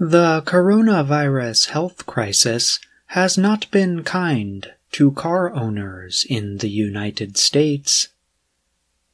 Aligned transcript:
The 0.00 0.42
coronavirus 0.42 1.70
health 1.70 2.06
crisis 2.06 2.78
has 3.06 3.36
not 3.36 3.68
been 3.72 4.04
kind 4.04 4.72
to 4.92 5.10
car 5.10 5.52
owners 5.52 6.24
in 6.30 6.58
the 6.58 6.70
United 6.70 7.36
States. 7.36 8.06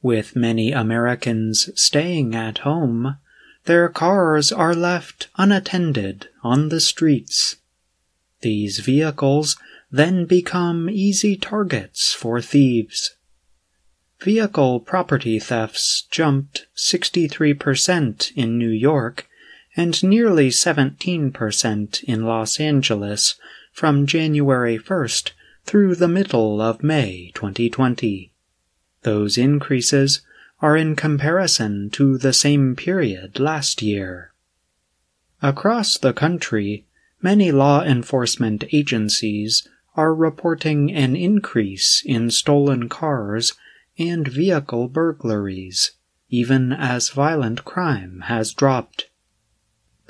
With 0.03 0.35
many 0.35 0.71
Americans 0.71 1.71
staying 1.73 2.35
at 2.35 2.59
home, 2.59 3.17
their 3.63 3.89
cars 3.89 4.51
are 4.51 4.75
left 4.75 5.27
unattended 5.39 6.29
on 6.43 6.69
the 6.69 6.79
streets. 6.79 7.55
These 8.41 8.77
vehicles 8.77 9.57
then 9.89 10.25
become 10.25 10.87
easy 10.87 11.35
targets 11.35 12.13
for 12.13 12.41
thieves. 12.41 13.15
Vehicle 14.19 14.81
property 14.81 15.39
thefts 15.39 16.03
jumped 16.11 16.67
63% 16.77 18.31
in 18.35 18.59
New 18.59 18.69
York 18.69 19.27
and 19.75 20.03
nearly 20.03 20.49
17% 20.49 22.03
in 22.03 22.25
Los 22.25 22.59
Angeles 22.59 23.35
from 23.71 24.05
January 24.05 24.77
1st 24.77 25.31
through 25.65 25.95
the 25.95 26.07
middle 26.07 26.61
of 26.61 26.83
May 26.83 27.31
2020. 27.33 28.31
Those 29.01 29.37
increases 29.37 30.21
are 30.61 30.77
in 30.77 30.95
comparison 30.95 31.89
to 31.91 32.17
the 32.17 32.33
same 32.33 32.75
period 32.75 33.39
last 33.39 33.81
year. 33.81 34.31
Across 35.41 35.97
the 35.97 36.13
country, 36.13 36.85
many 37.21 37.51
law 37.51 37.83
enforcement 37.83 38.63
agencies 38.71 39.67
are 39.95 40.15
reporting 40.15 40.91
an 40.91 41.15
increase 41.15 42.01
in 42.05 42.31
stolen 42.31 42.87
cars 42.89 43.53
and 43.97 44.27
vehicle 44.27 44.87
burglaries, 44.87 45.91
even 46.29 46.71
as 46.71 47.09
violent 47.09 47.65
crime 47.65 48.23
has 48.25 48.53
dropped. 48.53 49.09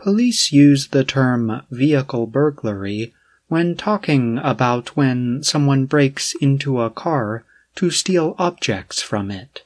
Police 0.06 0.52
use 0.52 0.90
the 0.90 1.04
term 1.04 1.64
vehicle 1.72 2.28
burglary 2.28 3.12
when 3.48 3.76
talking 3.76 4.38
about 4.44 4.96
when 4.96 5.42
someone 5.42 5.88
breaks 5.88 6.36
into 6.40 6.80
a 6.80 6.92
car 6.92 7.44
to 7.78 7.90
steal 7.90 8.36
objects 8.38 9.02
from 9.02 9.32
it. 9.32 9.64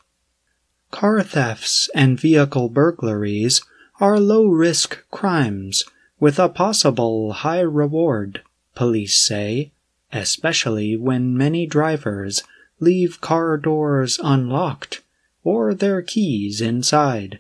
Car 0.92 1.23
thefts 1.23 1.90
and 1.94 2.18
vehicle 2.18 2.70
burglaries 2.70 3.62
are 4.00 4.18
low 4.18 4.48
risk 4.48 5.04
crimes 5.12 5.84
with 6.22 6.40
a 6.40 6.48
possible 6.48 7.34
high 7.34 7.59
reward, 7.59 8.42
police 8.76 9.22
say, 9.22 9.74
especially 10.14 10.96
when 10.96 11.38
many 11.38 11.66
drivers 11.66 12.44
leave 12.80 13.20
car 13.20 13.58
doors 13.58 14.18
unlocked 14.24 15.02
or 15.44 15.74
their 15.74 16.02
keys 16.02 16.62
inside. 16.62 17.40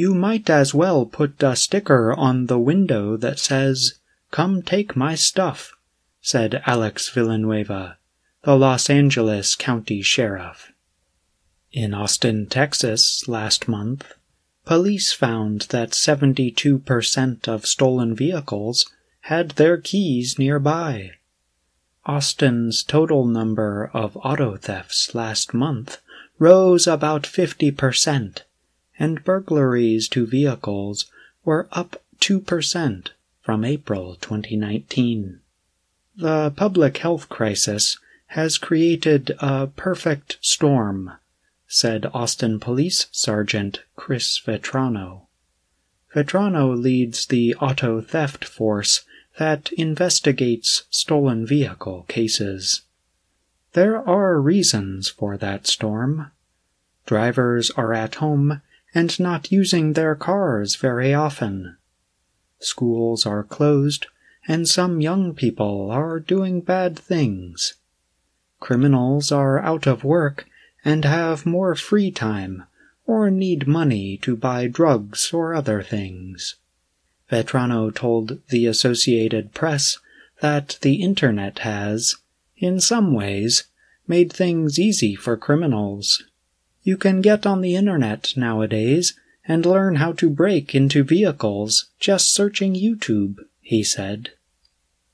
You 0.00 0.14
might 0.14 0.48
as 0.48 0.72
well 0.72 1.06
put 1.06 1.42
a 1.42 1.56
sticker 1.56 2.12
on 2.12 2.46
the 2.46 2.56
window 2.56 3.16
that 3.16 3.40
says, 3.40 3.94
Come 4.30 4.62
take 4.62 4.94
my 4.94 5.16
stuff, 5.16 5.72
said 6.20 6.62
Alex 6.66 7.08
Villanueva, 7.08 7.98
the 8.44 8.54
Los 8.56 8.88
Angeles 8.88 9.56
County 9.56 10.00
Sheriff. 10.00 10.70
In 11.72 11.94
Austin, 11.94 12.46
Texas, 12.46 13.26
last 13.26 13.66
month, 13.66 14.12
police 14.64 15.12
found 15.12 15.62
that 15.70 15.90
72% 15.90 17.48
of 17.48 17.66
stolen 17.66 18.14
vehicles 18.14 18.88
had 19.22 19.50
their 19.56 19.76
keys 19.76 20.38
nearby. 20.38 21.10
Austin's 22.06 22.84
total 22.84 23.26
number 23.26 23.90
of 23.92 24.16
auto 24.18 24.56
thefts 24.56 25.12
last 25.12 25.52
month 25.52 26.00
rose 26.38 26.86
about 26.86 27.24
50%, 27.24 28.42
and 28.98 29.24
burglaries 29.24 30.08
to 30.08 30.26
vehicles 30.26 31.06
were 31.44 31.68
up 31.72 32.02
2% 32.20 33.08
from 33.40 33.64
April 33.64 34.16
2019. 34.20 35.40
The 36.16 36.52
public 36.56 36.98
health 36.98 37.28
crisis 37.28 37.98
has 38.28 38.58
created 38.58 39.34
a 39.38 39.68
perfect 39.68 40.36
storm, 40.40 41.12
said 41.66 42.10
Austin 42.12 42.58
Police 42.60 43.06
Sergeant 43.12 43.82
Chris 43.96 44.40
Vetrano. 44.44 45.22
Vetrano 46.14 46.76
leads 46.76 47.26
the 47.26 47.54
auto 47.56 48.00
theft 48.00 48.44
force 48.44 49.04
that 49.38 49.72
investigates 49.72 50.84
stolen 50.90 51.46
vehicle 51.46 52.04
cases. 52.08 52.82
There 53.74 53.96
are 54.08 54.40
reasons 54.40 55.08
for 55.08 55.36
that 55.36 55.66
storm. 55.66 56.32
Drivers 57.06 57.70
are 57.70 57.94
at 57.94 58.16
home 58.16 58.60
and 58.94 59.18
not 59.20 59.52
using 59.52 59.92
their 59.92 60.14
cars 60.14 60.76
very 60.76 61.12
often. 61.12 61.76
Schools 62.58 63.26
are 63.26 63.44
closed, 63.44 64.06
and 64.46 64.68
some 64.68 65.00
young 65.00 65.34
people 65.34 65.90
are 65.90 66.18
doing 66.18 66.60
bad 66.60 66.98
things. 66.98 67.74
Criminals 68.60 69.30
are 69.30 69.60
out 69.60 69.86
of 69.86 70.04
work 70.04 70.46
and 70.84 71.04
have 71.04 71.46
more 71.46 71.74
free 71.74 72.10
time 72.10 72.64
or 73.06 73.30
need 73.30 73.66
money 73.66 74.16
to 74.18 74.36
buy 74.36 74.66
drugs 74.66 75.32
or 75.32 75.54
other 75.54 75.82
things. 75.82 76.56
Vetrano 77.30 77.94
told 77.94 78.38
the 78.48 78.66
Associated 78.66 79.54
Press 79.54 79.98
that 80.40 80.78
the 80.82 81.02
Internet 81.02 81.60
has, 81.60 82.16
in 82.56 82.80
some 82.80 83.12
ways, 83.12 83.64
made 84.06 84.32
things 84.32 84.78
easy 84.78 85.14
for 85.14 85.36
criminals. 85.36 86.24
You 86.82 86.96
can 86.96 87.20
get 87.20 87.46
on 87.46 87.60
the 87.60 87.76
internet 87.76 88.32
nowadays 88.36 89.14
and 89.46 89.66
learn 89.66 89.96
how 89.96 90.12
to 90.12 90.30
break 90.30 90.74
into 90.74 91.02
vehicles 91.02 91.90
just 91.98 92.32
searching 92.32 92.74
YouTube, 92.74 93.36
he 93.60 93.82
said. 93.82 94.30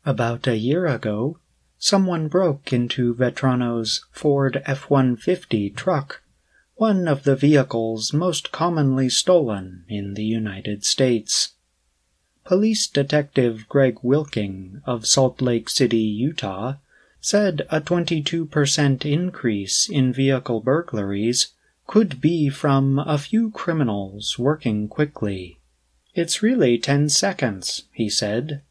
About 0.04 0.46
a 0.46 0.56
year 0.56 0.86
ago, 0.86 1.38
someone 1.78 2.28
broke 2.28 2.72
into 2.72 3.14
Vetrano's 3.14 4.04
Ford 4.12 4.62
F-150 4.66 5.74
truck, 5.74 6.22
one 6.74 7.08
of 7.08 7.22
the 7.22 7.36
vehicles 7.36 8.12
most 8.12 8.52
commonly 8.52 9.08
stolen 9.08 9.84
in 9.88 10.14
the 10.14 10.24
United 10.24 10.84
States. 10.84 11.54
Police 12.44 12.86
Detective 12.86 13.66
Greg 13.68 13.98
Wilking 14.02 14.82
of 14.84 15.06
Salt 15.06 15.40
Lake 15.40 15.70
City, 15.70 15.98
Utah, 15.98 16.74
said 17.20 17.66
a 17.70 17.80
22% 17.80 19.06
increase 19.06 19.88
in 19.88 20.12
vehicle 20.12 20.60
burglaries 20.60 21.53
could 21.86 22.20
be 22.20 22.48
from 22.48 22.98
a 22.98 23.18
few 23.18 23.50
criminals 23.50 24.38
working 24.38 24.88
quickly. 24.88 25.58
It's 26.14 26.42
really 26.42 26.78
10 26.78 27.08
seconds, 27.08 27.84
he 27.92 28.08
said. 28.08 28.62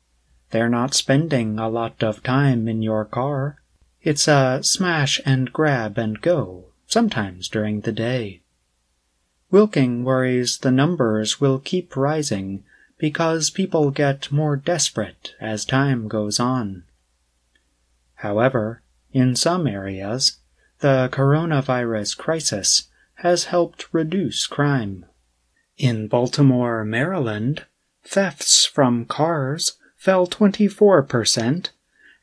They're 0.51 0.69
not 0.69 0.93
spending 0.93 1.59
a 1.59 1.69
lot 1.69 2.03
of 2.03 2.23
time 2.23 2.67
in 2.67 2.81
your 2.81 3.05
car. 3.05 3.57
It's 4.01 4.27
a 4.27 4.59
smash 4.61 5.19
and 5.25 5.51
grab 5.51 5.97
and 5.97 6.21
go, 6.21 6.65
sometimes 6.87 7.49
during 7.49 7.81
the 7.81 7.91
day. 7.91 8.41
Wilking 9.51 10.03
worries 10.03 10.57
the 10.57 10.71
numbers 10.71 11.39
will 11.39 11.59
keep 11.59 11.95
rising 11.95 12.63
because 12.97 13.49
people 13.49 13.91
get 13.91 14.31
more 14.31 14.55
desperate 14.55 15.35
as 15.39 15.65
time 15.65 16.07
goes 16.07 16.39
on. 16.39 16.83
However, 18.15 18.81
in 19.11 19.35
some 19.35 19.67
areas, 19.67 20.37
the 20.79 21.09
coronavirus 21.11 22.17
crisis 22.17 22.89
has 23.15 23.45
helped 23.45 23.93
reduce 23.93 24.47
crime. 24.47 25.05
In 25.77 26.07
Baltimore, 26.07 26.83
Maryland, 26.83 27.65
thefts 28.03 28.65
from 28.65 29.05
cars 29.05 29.73
fell 29.95 30.27
24%, 30.27 31.69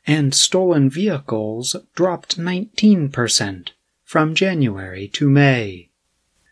and 0.07 0.33
stolen 0.33 0.89
vehicles 0.89 1.75
dropped 1.95 2.37
19% 2.37 3.69
from 4.03 4.35
January 4.35 5.07
to 5.09 5.29
May. 5.29 5.89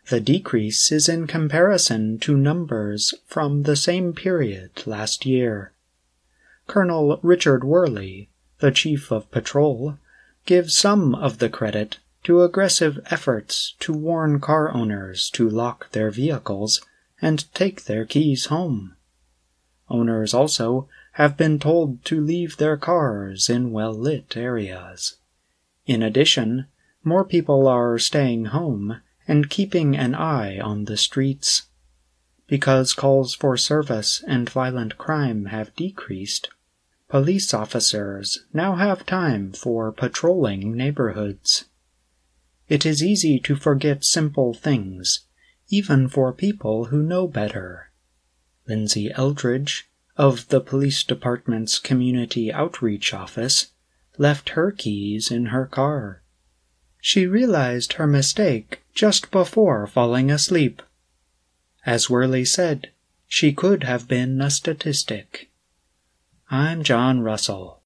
The 0.08 0.20
decrease 0.20 0.90
is 0.90 1.08
in 1.08 1.26
comparison 1.26 2.18
to 2.20 2.36
numbers 2.36 3.14
from 3.26 3.62
the 3.62 3.76
same 3.76 4.12
period 4.12 4.86
last 4.86 5.24
year. 5.24 5.72
Colonel 6.66 7.20
Richard 7.22 7.62
Worley, 7.62 8.28
the 8.58 8.72
chief 8.72 9.12
of 9.12 9.30
patrol, 9.30 9.98
gives 10.46 10.76
some 10.76 11.14
of 11.14 11.38
the 11.38 11.48
credit 11.48 11.98
to 12.24 12.42
aggressive 12.42 12.98
efforts 13.10 13.74
to 13.80 13.92
warn 13.92 14.40
car 14.40 14.72
owners 14.72 15.30
to 15.30 15.48
lock 15.48 15.90
their 15.92 16.10
vehicles 16.10 16.80
and 17.22 17.52
take 17.54 17.84
their 17.84 18.04
keys 18.04 18.46
home. 18.46 18.96
Owners 19.88 20.34
also 20.34 20.88
have 21.12 21.36
been 21.36 21.58
told 21.58 22.04
to 22.04 22.20
leave 22.20 22.56
their 22.56 22.76
cars 22.76 23.50
in 23.50 23.72
well 23.72 23.92
lit 23.92 24.36
areas. 24.36 25.16
In 25.86 26.02
addition, 26.02 26.66
more 27.02 27.24
people 27.24 27.66
are 27.66 27.98
staying 27.98 28.46
home 28.46 29.00
and 29.26 29.50
keeping 29.50 29.96
an 29.96 30.14
eye 30.14 30.58
on 30.58 30.84
the 30.84 30.96
streets. 30.96 31.68
Because 32.46 32.92
calls 32.92 33.34
for 33.34 33.56
service 33.56 34.22
and 34.26 34.50
violent 34.50 34.98
crime 34.98 35.46
have 35.46 35.74
decreased, 35.76 36.50
police 37.08 37.54
officers 37.54 38.44
now 38.52 38.76
have 38.76 39.06
time 39.06 39.52
for 39.52 39.92
patrolling 39.92 40.76
neighborhoods. 40.76 41.64
It 42.70 42.86
is 42.86 43.02
easy 43.02 43.40
to 43.40 43.56
forget 43.56 44.04
simple 44.04 44.54
things, 44.54 45.26
even 45.68 46.08
for 46.08 46.32
people 46.32 46.86
who 46.86 47.02
know 47.02 47.26
better. 47.26 47.90
Lindsay 48.66 49.10
Eldridge, 49.12 49.90
of 50.16 50.46
the 50.48 50.60
police 50.60 51.02
department's 51.02 51.78
community 51.78 52.52
outreach 52.52 53.12
office 53.12 53.72
left 54.18 54.50
her 54.50 54.70
keys 54.70 55.30
in 55.30 55.46
her 55.46 55.66
car. 55.66 56.22
She 57.00 57.26
realized 57.26 57.94
her 57.94 58.06
mistake 58.06 58.82
just 58.94 59.30
before 59.30 59.86
falling 59.86 60.30
asleep. 60.30 60.82
As 61.86 62.10
Worley 62.10 62.44
said, 62.44 62.90
she 63.26 63.52
could 63.52 63.84
have 63.84 64.06
been 64.06 64.40
a 64.40 64.50
statistic. 64.50 65.50
I'm 66.50 66.82
John 66.82 67.20
Russell. 67.20 67.78